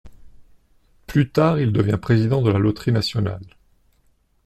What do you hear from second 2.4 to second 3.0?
de la loterie